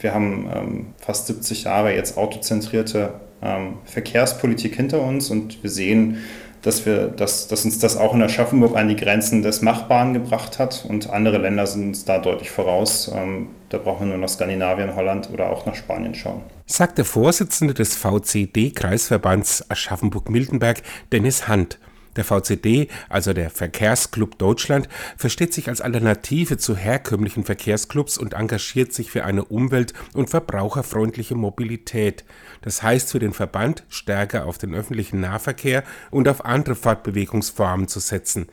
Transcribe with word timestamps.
Wir 0.00 0.14
haben 0.14 0.50
ähm, 0.54 0.86
fast 0.98 1.26
70 1.26 1.64
Jahre 1.64 1.94
jetzt 1.94 2.16
autozentrierte 2.16 3.14
ähm, 3.42 3.78
Verkehrspolitik 3.84 4.74
hinter 4.74 5.02
uns 5.02 5.30
und 5.30 5.62
wir 5.62 5.70
sehen, 5.70 6.18
dass, 6.62 6.84
wir, 6.84 7.08
dass, 7.08 7.48
dass 7.48 7.64
uns 7.64 7.78
das 7.78 7.96
auch 7.96 8.14
in 8.14 8.22
Aschaffenburg 8.22 8.76
an 8.76 8.88
die 8.88 8.96
Grenzen 8.96 9.42
des 9.42 9.62
Machbaren 9.62 10.12
gebracht 10.12 10.58
hat 10.58 10.84
und 10.86 11.10
andere 11.10 11.38
Länder 11.38 11.66
sind 11.66 11.88
uns 11.88 12.04
da 12.04 12.18
deutlich 12.18 12.50
voraus. 12.50 13.10
Ähm, 13.14 13.48
da 13.70 13.78
brauchen 13.78 14.00
wir 14.00 14.08
nur 14.08 14.18
nach 14.18 14.28
Skandinavien, 14.28 14.94
Holland 14.94 15.30
oder 15.32 15.50
auch 15.50 15.64
nach 15.64 15.74
Spanien 15.74 16.14
schauen. 16.14 16.42
Sagt 16.66 16.98
der 16.98 17.04
Vorsitzende 17.04 17.74
des 17.74 17.96
VCD-Kreisverbands 17.96 19.70
Aschaffenburg-Miltenberg, 19.70 20.82
Dennis 21.12 21.48
Hand. 21.48 21.78
Der 22.16 22.24
VCD, 22.24 22.88
also 23.08 23.32
der 23.32 23.50
Verkehrsclub 23.50 24.38
Deutschland, 24.38 24.88
versteht 25.16 25.54
sich 25.54 25.68
als 25.68 25.80
Alternative 25.80 26.58
zu 26.58 26.76
herkömmlichen 26.76 27.44
Verkehrsclubs 27.44 28.18
und 28.18 28.34
engagiert 28.34 28.92
sich 28.92 29.10
für 29.10 29.24
eine 29.24 29.44
umwelt- 29.44 29.94
und 30.14 30.30
verbraucherfreundliche 30.30 31.36
Mobilität. 31.36 32.24
Das 32.62 32.82
heißt 32.82 33.12
für 33.12 33.20
den 33.20 33.32
Verband, 33.32 33.84
stärker 33.88 34.46
auf 34.46 34.58
den 34.58 34.74
öffentlichen 34.74 35.20
Nahverkehr 35.20 35.84
und 36.10 36.28
auf 36.28 36.44
andere 36.44 36.74
Fortbewegungsformen 36.74 37.88
zu 37.88 38.00
setzen. 38.00 38.48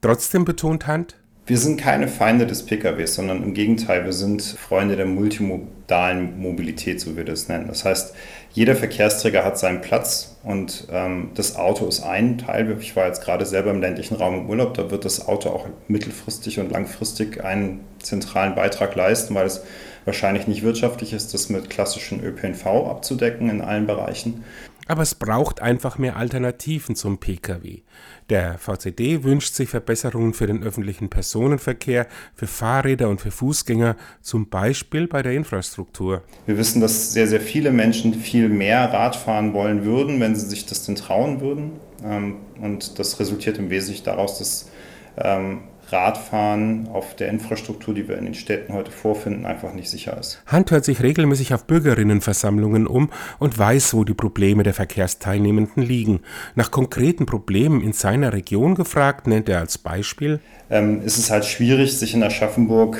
Trotzdem 0.00 0.44
betont 0.44 0.86
Hand, 0.86 1.16
wir 1.46 1.58
sind 1.58 1.80
keine 1.80 2.06
Feinde 2.06 2.46
des 2.46 2.64
PKWs, 2.64 3.16
sondern 3.16 3.42
im 3.42 3.54
Gegenteil, 3.54 4.04
wir 4.04 4.12
sind 4.12 4.42
Freunde 4.42 4.96
der 4.96 5.06
multimodalen 5.06 6.40
Mobilität, 6.40 7.00
so 7.00 7.16
wir 7.16 7.24
das 7.24 7.48
nennen. 7.48 7.66
Das 7.66 7.84
heißt, 7.84 8.14
jeder 8.52 8.76
Verkehrsträger 8.76 9.44
hat 9.44 9.58
seinen 9.58 9.80
Platz 9.80 10.36
und 10.42 10.86
ähm, 10.92 11.30
das 11.34 11.56
Auto 11.56 11.86
ist 11.86 12.02
ein 12.02 12.38
Teil. 12.38 12.76
Ich 12.80 12.94
war 12.94 13.06
jetzt 13.06 13.24
gerade 13.24 13.46
selber 13.46 13.70
im 13.70 13.80
ländlichen 13.80 14.16
Raum 14.16 14.34
im 14.34 14.50
Urlaub, 14.50 14.74
da 14.74 14.90
wird 14.90 15.04
das 15.04 15.26
Auto 15.26 15.50
auch 15.50 15.66
mittelfristig 15.88 16.60
und 16.60 16.70
langfristig 16.70 17.42
einen 17.44 17.80
zentralen 17.98 18.54
Beitrag 18.54 18.94
leisten, 18.94 19.34
weil 19.34 19.46
es 19.46 19.62
wahrscheinlich 20.04 20.46
nicht 20.46 20.62
wirtschaftlich 20.62 21.12
ist, 21.12 21.34
das 21.34 21.48
mit 21.48 21.70
klassischen 21.70 22.24
ÖPNV 22.24 22.66
abzudecken 22.66 23.48
in 23.50 23.60
allen 23.60 23.86
Bereichen. 23.86 24.44
Aber 24.90 25.02
es 25.02 25.14
braucht 25.14 25.62
einfach 25.62 25.98
mehr 25.98 26.16
Alternativen 26.16 26.96
zum 26.96 27.18
Pkw. 27.18 27.82
Der 28.28 28.58
VCD 28.58 29.22
wünscht 29.22 29.54
sich 29.54 29.68
Verbesserungen 29.68 30.34
für 30.34 30.48
den 30.48 30.64
öffentlichen 30.64 31.08
Personenverkehr, 31.08 32.08
für 32.34 32.48
Fahrräder 32.48 33.08
und 33.08 33.20
für 33.20 33.30
Fußgänger, 33.30 33.94
zum 34.20 34.48
Beispiel 34.48 35.06
bei 35.06 35.22
der 35.22 35.34
Infrastruktur. 35.34 36.24
Wir 36.46 36.58
wissen, 36.58 36.80
dass 36.80 37.12
sehr, 37.12 37.28
sehr 37.28 37.40
viele 37.40 37.70
Menschen 37.70 38.14
viel 38.14 38.48
mehr 38.48 38.92
Rad 38.92 39.14
fahren 39.14 39.52
wollen 39.52 39.84
würden, 39.84 40.18
wenn 40.18 40.34
sie 40.34 40.46
sich 40.46 40.66
das 40.66 40.84
denn 40.86 40.96
trauen 40.96 41.40
würden. 41.40 41.70
Ähm, 42.04 42.38
und 42.60 42.98
das 42.98 43.20
resultiert 43.20 43.58
im 43.58 43.70
Wesentlichen 43.70 44.06
daraus, 44.06 44.38
dass 44.38 44.70
ähm, 45.18 45.60
Radfahren 45.92 46.88
auf 46.92 47.14
der 47.16 47.28
Infrastruktur, 47.28 47.94
die 47.94 48.08
wir 48.08 48.18
in 48.18 48.24
den 48.24 48.34
Städten 48.34 48.72
heute 48.72 48.90
vorfinden, 48.90 49.46
einfach 49.46 49.72
nicht 49.72 49.90
sicher 49.90 50.16
ist. 50.18 50.42
Hand 50.46 50.70
hört 50.70 50.84
sich 50.84 51.02
regelmäßig 51.02 51.54
auf 51.54 51.64
Bürgerinnenversammlungen 51.64 52.86
um 52.86 53.10
und 53.38 53.58
weiß, 53.58 53.94
wo 53.94 54.04
die 54.04 54.14
Probleme 54.14 54.62
der 54.62 54.74
Verkehrsteilnehmenden 54.74 55.82
liegen. 55.82 56.20
Nach 56.54 56.70
konkreten 56.70 57.26
Problemen 57.26 57.80
in 57.80 57.92
seiner 57.92 58.32
Region 58.32 58.74
gefragt, 58.74 59.26
nennt 59.26 59.48
er 59.48 59.60
als 59.60 59.78
Beispiel. 59.78 60.40
Ähm, 60.70 61.02
ist 61.02 61.18
es 61.18 61.30
halt 61.30 61.44
schwierig, 61.44 61.98
sich 61.98 62.14
in 62.14 62.22
Aschaffenburg 62.22 62.98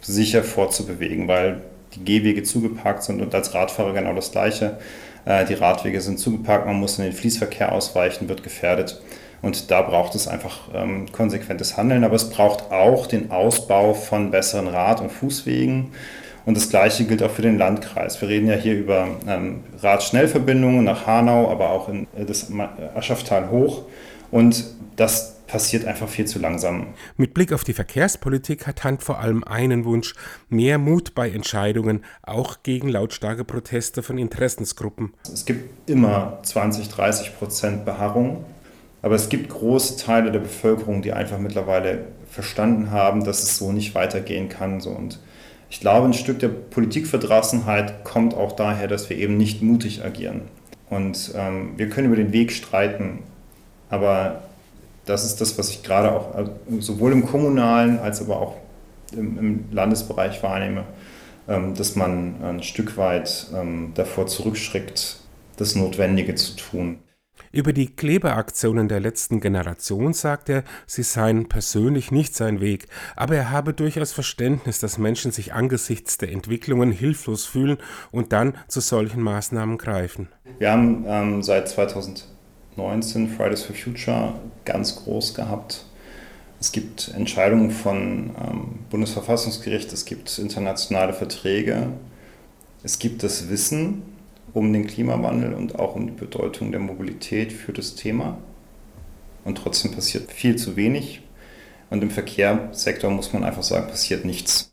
sicher 0.00 0.42
fortzubewegen, 0.42 1.28
weil 1.28 1.62
die 1.94 2.04
Gehwege 2.04 2.42
zugeparkt 2.42 3.02
sind 3.02 3.20
und 3.20 3.34
als 3.34 3.54
Radfahrer 3.54 3.92
genau 3.92 4.14
das 4.14 4.30
Gleiche. 4.30 4.78
Äh, 5.24 5.44
die 5.44 5.54
Radwege 5.54 6.00
sind 6.00 6.18
zugeparkt, 6.18 6.66
man 6.66 6.76
muss 6.76 6.98
in 6.98 7.04
den 7.04 7.12
Fließverkehr 7.12 7.72
ausweichen, 7.72 8.28
wird 8.28 8.42
gefährdet. 8.42 9.00
Und 9.42 9.70
da 9.70 9.82
braucht 9.82 10.14
es 10.14 10.26
einfach 10.26 10.58
ähm, 10.74 11.06
konsequentes 11.12 11.76
Handeln, 11.76 12.04
aber 12.04 12.16
es 12.16 12.30
braucht 12.30 12.70
auch 12.72 13.06
den 13.06 13.30
Ausbau 13.30 13.94
von 13.94 14.30
besseren 14.30 14.68
Rad- 14.68 15.00
und 15.00 15.12
Fußwegen. 15.12 15.92
Und 16.44 16.56
das 16.56 16.70
Gleiche 16.70 17.04
gilt 17.04 17.22
auch 17.22 17.30
für 17.30 17.42
den 17.42 17.58
Landkreis. 17.58 18.20
Wir 18.20 18.28
reden 18.28 18.48
ja 18.48 18.54
hier 18.54 18.74
über 18.74 19.06
ähm, 19.26 19.64
Radschnellverbindungen 19.82 20.82
nach 20.82 21.06
Hanau, 21.06 21.50
aber 21.50 21.70
auch 21.70 21.88
in 21.88 22.06
äh, 22.16 22.24
das 22.24 22.50
Aschaftal 22.94 23.50
hoch. 23.50 23.82
Und 24.30 24.64
das 24.96 25.38
passiert 25.46 25.84
einfach 25.84 26.08
viel 26.08 26.26
zu 26.26 26.38
langsam. 26.38 26.88
Mit 27.16 27.34
Blick 27.34 27.52
auf 27.52 27.64
die 27.64 27.72
Verkehrspolitik 27.72 28.66
hat 28.66 28.84
Hand 28.84 29.02
vor 29.02 29.18
allem 29.18 29.42
einen 29.44 29.84
Wunsch, 29.84 30.14
mehr 30.48 30.78
Mut 30.78 31.14
bei 31.14 31.30
Entscheidungen, 31.30 32.04
auch 32.22 32.62
gegen 32.62 32.88
lautstarke 32.88 33.44
Proteste 33.44 34.02
von 34.02 34.18
Interessensgruppen. 34.18 35.14
Es 35.32 35.44
gibt 35.44 35.88
immer 35.88 36.38
20, 36.42 36.88
30 36.88 37.38
Prozent 37.38 37.84
Beharrung 37.84 38.44
aber 39.02 39.14
es 39.14 39.28
gibt 39.28 39.48
große 39.48 39.96
Teile 39.96 40.32
der 40.32 40.40
Bevölkerung, 40.40 41.02
die 41.02 41.12
einfach 41.12 41.38
mittlerweile 41.38 42.04
verstanden 42.30 42.90
haben, 42.90 43.24
dass 43.24 43.42
es 43.42 43.56
so 43.56 43.72
nicht 43.72 43.94
weitergehen 43.94 44.48
kann. 44.48 44.80
So. 44.80 44.90
Und 44.90 45.20
ich 45.70 45.80
glaube, 45.80 46.06
ein 46.06 46.14
Stück 46.14 46.38
der 46.38 46.48
Politikverdrossenheit 46.48 48.04
kommt 48.04 48.34
auch 48.34 48.52
daher, 48.52 48.88
dass 48.88 49.08
wir 49.08 49.16
eben 49.16 49.36
nicht 49.36 49.62
mutig 49.62 50.04
agieren. 50.04 50.42
Und 50.90 51.32
ähm, 51.36 51.74
wir 51.76 51.88
können 51.88 52.06
über 52.06 52.16
den 52.16 52.32
Weg 52.32 52.52
streiten, 52.52 53.20
aber 53.90 54.42
das 55.04 55.24
ist 55.24 55.40
das, 55.40 55.58
was 55.58 55.70
ich 55.70 55.82
gerade 55.82 56.12
auch 56.12 56.34
also 56.34 56.52
sowohl 56.80 57.12
im 57.12 57.26
kommunalen 57.26 57.98
als 57.98 58.20
aber 58.20 58.40
auch 58.40 58.56
im, 59.12 59.38
im 59.38 59.64
Landesbereich 59.70 60.42
wahrnehme, 60.42 60.84
ähm, 61.48 61.74
dass 61.74 61.96
man 61.96 62.42
ein 62.42 62.62
Stück 62.62 62.96
weit 62.96 63.48
ähm, 63.54 63.92
davor 63.94 64.26
zurückschreckt, 64.26 65.20
das 65.56 65.74
Notwendige 65.74 66.34
zu 66.34 66.56
tun. 66.56 66.98
Über 67.52 67.72
die 67.72 67.86
Klebeaktionen 67.86 68.88
der 68.88 69.00
letzten 69.00 69.40
Generation 69.40 70.12
sagt 70.12 70.48
er, 70.48 70.64
sie 70.86 71.02
seien 71.02 71.48
persönlich 71.48 72.10
nicht 72.10 72.34
sein 72.34 72.60
Weg, 72.60 72.88
aber 73.16 73.36
er 73.36 73.50
habe 73.50 73.72
durchaus 73.72 74.12
Verständnis, 74.12 74.80
dass 74.80 74.98
Menschen 74.98 75.32
sich 75.32 75.54
angesichts 75.54 76.18
der 76.18 76.30
Entwicklungen 76.30 76.92
hilflos 76.92 77.46
fühlen 77.46 77.78
und 78.10 78.32
dann 78.32 78.54
zu 78.68 78.80
solchen 78.80 79.22
Maßnahmen 79.22 79.78
greifen. 79.78 80.28
Wir 80.58 80.72
haben 80.72 81.04
ähm, 81.06 81.42
seit 81.42 81.68
2019 81.68 83.28
Fridays 83.28 83.62
for 83.62 83.74
Future 83.74 84.34
ganz 84.64 84.96
groß 84.96 85.34
gehabt. 85.34 85.84
Es 86.60 86.72
gibt 86.72 87.12
Entscheidungen 87.14 87.70
von 87.70 88.30
ähm, 88.36 88.78
Bundesverfassungsgericht, 88.90 89.92
es 89.92 90.04
gibt 90.04 90.38
internationale 90.38 91.12
Verträge, 91.12 91.86
es 92.82 92.98
gibt 92.98 93.22
das 93.22 93.48
Wissen, 93.48 94.02
um 94.58 94.72
den 94.72 94.86
Klimawandel 94.86 95.54
und 95.54 95.78
auch 95.78 95.94
um 95.94 96.06
die 96.06 96.12
Bedeutung 96.12 96.72
der 96.72 96.80
Mobilität 96.80 97.52
für 97.52 97.72
das 97.72 97.94
Thema. 97.94 98.38
Und 99.44 99.58
trotzdem 99.58 99.92
passiert 99.92 100.30
viel 100.32 100.56
zu 100.56 100.76
wenig. 100.76 101.22
Und 101.90 102.02
im 102.02 102.10
Verkehrssektor 102.10 103.10
muss 103.10 103.32
man 103.32 103.44
einfach 103.44 103.62
sagen, 103.62 103.88
passiert 103.88 104.24
nichts. 104.24 104.72